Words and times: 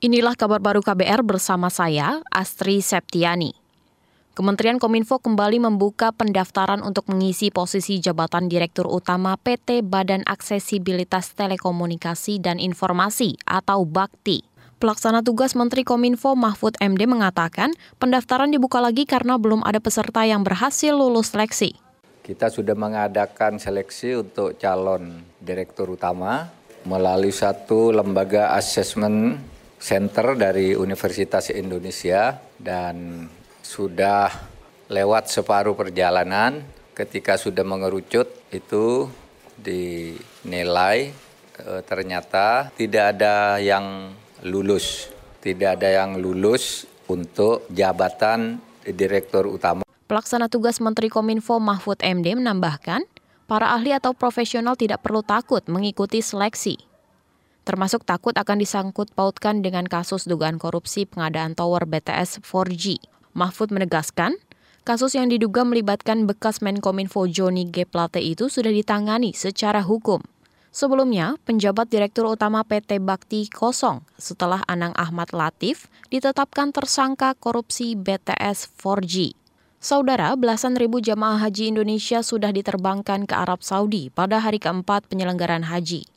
Inilah 0.00 0.32
kabar 0.32 0.64
baru 0.64 0.80
KBR 0.80 1.20
bersama 1.20 1.68
saya, 1.68 2.24
Astri 2.32 2.80
Septiani. 2.80 3.52
Kementerian 4.32 4.80
Kominfo 4.80 5.20
kembali 5.20 5.60
membuka 5.60 6.08
pendaftaran 6.08 6.80
untuk 6.80 7.04
mengisi 7.12 7.52
posisi 7.52 8.00
jabatan 8.00 8.48
Direktur 8.48 8.88
Utama 8.88 9.36
PT 9.36 9.84
Badan 9.84 10.24
Aksesibilitas 10.24 11.36
Telekomunikasi 11.36 12.40
dan 12.40 12.56
Informasi 12.56 13.36
atau 13.44 13.84
BAKTI. 13.84 14.40
Pelaksana 14.80 15.20
tugas 15.20 15.52
Menteri 15.52 15.84
Kominfo 15.84 16.32
Mahfud 16.32 16.80
MD 16.80 17.04
mengatakan 17.04 17.76
pendaftaran 18.00 18.48
dibuka 18.48 18.80
lagi 18.80 19.04
karena 19.04 19.36
belum 19.36 19.60
ada 19.68 19.84
peserta 19.84 20.24
yang 20.24 20.40
berhasil 20.40 20.96
lulus 20.96 21.36
seleksi. 21.36 21.76
Kita 22.24 22.48
sudah 22.48 22.72
mengadakan 22.72 23.60
seleksi 23.60 24.16
untuk 24.16 24.56
calon 24.56 25.28
Direktur 25.44 25.92
Utama 25.92 26.48
melalui 26.88 27.36
satu 27.36 27.92
lembaga 27.92 28.56
asesmen 28.56 29.36
center 29.80 30.36
dari 30.36 30.76
Universitas 30.76 31.48
Indonesia 31.48 32.36
dan 32.60 33.24
sudah 33.64 34.28
lewat 34.92 35.32
separuh 35.32 35.72
perjalanan. 35.72 36.60
Ketika 36.92 37.40
sudah 37.40 37.64
mengerucut 37.64 38.28
itu 38.52 39.08
dinilai 39.56 41.16
e, 41.56 41.80
ternyata 41.88 42.68
tidak 42.76 43.16
ada 43.16 43.56
yang 43.56 44.12
lulus. 44.44 45.08
Tidak 45.40 45.80
ada 45.80 45.88
yang 45.88 46.20
lulus 46.20 46.84
untuk 47.08 47.64
jabatan 47.72 48.60
direktur 48.84 49.48
utama. 49.48 49.80
Pelaksana 50.04 50.52
tugas 50.52 50.76
Menteri 50.84 51.08
Kominfo 51.08 51.56
Mahfud 51.56 52.04
MD 52.04 52.36
menambahkan, 52.36 53.08
para 53.48 53.72
ahli 53.72 53.96
atau 53.96 54.12
profesional 54.12 54.76
tidak 54.76 55.00
perlu 55.00 55.24
takut 55.24 55.64
mengikuti 55.70 56.20
seleksi 56.20 56.89
termasuk 57.70 58.02
takut 58.02 58.34
akan 58.34 58.58
disangkut 58.58 59.14
pautkan 59.14 59.62
dengan 59.62 59.86
kasus 59.86 60.26
dugaan 60.26 60.58
korupsi 60.58 61.06
pengadaan 61.06 61.54
tower 61.54 61.86
BTS 61.86 62.42
4G. 62.42 62.98
Mahfud 63.30 63.70
menegaskan, 63.70 64.34
kasus 64.82 65.14
yang 65.14 65.30
diduga 65.30 65.62
melibatkan 65.62 66.26
bekas 66.26 66.66
Menkominfo 66.66 67.30
Joni 67.30 67.70
G. 67.70 67.86
Plate 67.86 68.18
itu 68.18 68.50
sudah 68.50 68.74
ditangani 68.74 69.30
secara 69.30 69.86
hukum. 69.86 70.18
Sebelumnya, 70.74 71.38
penjabat 71.46 71.94
Direktur 71.94 72.26
Utama 72.26 72.66
PT 72.66 72.98
Bakti 72.98 73.46
kosong 73.46 74.02
setelah 74.18 74.66
Anang 74.66 74.94
Ahmad 74.98 75.30
Latif 75.30 75.86
ditetapkan 76.10 76.74
tersangka 76.74 77.38
korupsi 77.38 77.94
BTS 77.94 78.66
4G. 78.82 79.38
Saudara, 79.78 80.34
belasan 80.34 80.74
ribu 80.74 80.98
jamaah 80.98 81.38
haji 81.38 81.70
Indonesia 81.70 82.26
sudah 82.26 82.50
diterbangkan 82.50 83.30
ke 83.30 83.34
Arab 83.38 83.62
Saudi 83.62 84.10
pada 84.10 84.42
hari 84.42 84.58
keempat 84.58 85.06
penyelenggaraan 85.06 85.70
haji. 85.70 86.10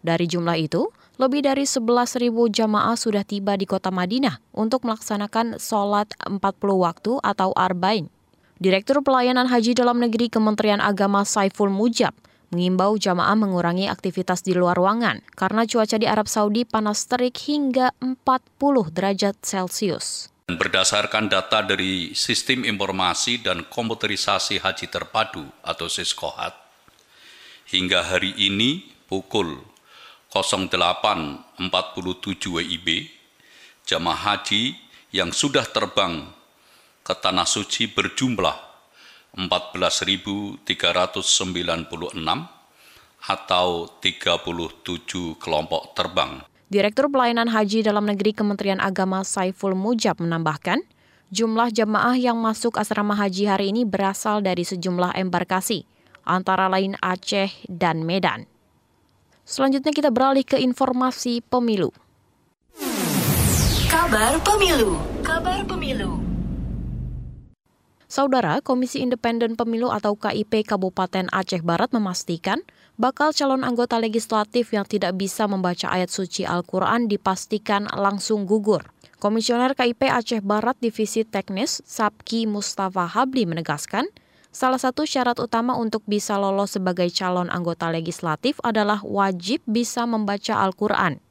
Dari 0.00 0.24
jumlah 0.24 0.56
itu, 0.56 0.88
lebih 1.20 1.44
dari 1.44 1.68
11.000 1.68 2.32
jamaah 2.32 2.96
sudah 2.96 3.20
tiba 3.28 3.52
di 3.60 3.68
kota 3.68 3.92
Madinah 3.92 4.40
untuk 4.56 4.88
melaksanakan 4.88 5.60
sholat 5.60 6.08
40 6.24 6.40
waktu 6.80 7.20
atau 7.20 7.52
arba'in. 7.52 8.08
Direktur 8.60 9.04
Pelayanan 9.04 9.48
Haji 9.48 9.76
Dalam 9.76 10.00
Negeri 10.00 10.32
Kementerian 10.32 10.80
Agama 10.80 11.24
Saiful 11.24 11.68
Mujab 11.68 12.12
mengimbau 12.50 12.98
jamaah 12.98 13.38
mengurangi 13.38 13.86
aktivitas 13.86 14.42
di 14.42 14.52
luar 14.58 14.74
ruangan 14.74 15.22
karena 15.38 15.64
cuaca 15.64 15.96
di 15.96 16.04
Arab 16.04 16.26
Saudi 16.26 16.66
panas 16.66 17.06
terik 17.06 17.38
hingga 17.46 17.94
40 18.02 18.18
derajat 18.90 19.38
Celcius. 19.40 20.28
Berdasarkan 20.50 21.30
data 21.30 21.62
dari 21.62 22.10
Sistem 22.10 22.66
Informasi 22.66 23.38
dan 23.38 23.70
Komputerisasi 23.70 24.58
Haji 24.58 24.86
Terpadu 24.90 25.46
atau 25.62 25.86
SISKOHAT, 25.86 26.52
hingga 27.70 28.10
hari 28.10 28.34
ini 28.34 28.82
pukul 29.06 29.69
0847 30.30 31.58
WIB, 32.54 32.88
jamaah 33.82 34.38
haji 34.38 34.78
yang 35.10 35.34
sudah 35.34 35.66
terbang 35.66 36.30
ke 37.02 37.14
Tanah 37.18 37.50
Suci 37.50 37.90
berjumlah 37.90 38.54
14.396 39.34 40.62
atau 43.26 43.90
37 43.98 45.42
kelompok 45.42 45.82
terbang. 45.98 46.46
Direktur 46.70 47.10
Pelayanan 47.10 47.50
Haji 47.50 47.82
Dalam 47.82 48.06
Negeri 48.06 48.30
Kementerian 48.30 48.78
Agama 48.78 49.26
Saiful 49.26 49.74
Mujab 49.74 50.22
menambahkan, 50.22 50.78
jumlah 51.34 51.74
jamaah 51.74 52.14
yang 52.14 52.38
masuk 52.38 52.78
asrama 52.78 53.18
haji 53.18 53.50
hari 53.50 53.74
ini 53.74 53.82
berasal 53.82 54.38
dari 54.38 54.62
sejumlah 54.62 55.18
embarkasi, 55.18 55.82
antara 56.22 56.70
lain 56.70 56.94
Aceh 57.02 57.50
dan 57.66 58.06
Medan. 58.06 58.49
Selanjutnya 59.50 59.90
kita 59.90 60.14
beralih 60.14 60.46
ke 60.46 60.62
informasi 60.62 61.42
pemilu. 61.42 61.90
Kabar 63.90 64.38
Pemilu. 64.46 64.94
Kabar 65.26 65.66
Pemilu. 65.66 66.22
Saudara, 68.06 68.62
Komisi 68.62 69.02
Independen 69.02 69.58
Pemilu 69.58 69.90
atau 69.90 70.14
KIP 70.14 70.62
Kabupaten 70.62 71.26
Aceh 71.34 71.66
Barat 71.66 71.90
memastikan 71.90 72.62
bakal 72.94 73.34
calon 73.34 73.66
anggota 73.66 73.98
legislatif 73.98 74.70
yang 74.70 74.86
tidak 74.86 75.18
bisa 75.18 75.50
membaca 75.50 75.90
ayat 75.90 76.14
suci 76.14 76.46
Al-Quran 76.46 77.10
dipastikan 77.10 77.90
langsung 77.90 78.46
gugur. 78.46 78.86
Komisioner 79.18 79.74
KIP 79.74 80.14
Aceh 80.14 80.46
Barat 80.46 80.78
Divisi 80.78 81.26
Teknis 81.26 81.82
Sabki 81.82 82.46
Mustafa 82.46 83.10
Habli 83.10 83.50
menegaskan, 83.50 84.06
Salah 84.50 84.82
satu 84.82 85.06
syarat 85.06 85.38
utama 85.38 85.78
untuk 85.78 86.02
bisa 86.10 86.34
lolos 86.34 86.74
sebagai 86.74 87.06
calon 87.14 87.46
anggota 87.54 87.86
legislatif 87.86 88.58
adalah 88.66 88.98
wajib 89.06 89.62
bisa 89.62 90.02
membaca 90.10 90.58
Al-Quran. 90.58 91.22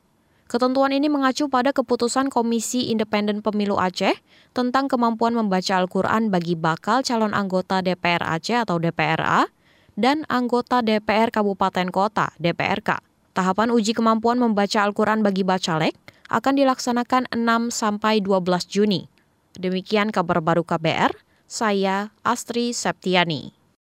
Ketentuan 0.48 0.96
ini 0.96 1.12
mengacu 1.12 1.52
pada 1.52 1.76
keputusan 1.76 2.32
Komisi 2.32 2.90
Independen 2.90 3.44
Pemilu 3.44 3.76
Aceh 3.76 4.16
tentang 4.56 4.88
kemampuan 4.88 5.36
membaca 5.36 5.78
Al-Quran 5.78 6.32
bagi 6.32 6.56
bakal 6.56 7.04
calon 7.04 7.36
anggota 7.36 7.84
DPR 7.84 8.24
Aceh 8.24 8.56
atau 8.56 8.80
DPRA 8.80 9.52
dan 10.00 10.24
anggota 10.32 10.80
DPR 10.80 11.30
Kabupaten 11.30 11.92
Kota 11.92 12.32
DPRK. 12.40 13.04
Tahapan 13.36 13.70
uji 13.70 13.94
kemampuan 13.94 14.40
membaca 14.40 14.80
Al-Quran 14.80 15.22
bagi 15.22 15.44
bacalek 15.44 15.94
akan 16.32 16.56
dilaksanakan 16.56 17.30
6 17.36 17.68
sampai 17.70 18.24
12 18.24 18.48
Juni. 18.66 19.12
Demikian 19.60 20.10
kabar 20.10 20.40
baru 20.40 20.64
KBR. 20.64 21.29
Saya 21.50 22.14
Astri 22.22 22.78
Septiani. 22.78 23.59